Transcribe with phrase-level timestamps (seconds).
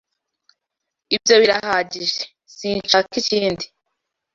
[1.15, 2.21] Ibyo birahagije.
[2.55, 3.65] Sinshaka ikindi.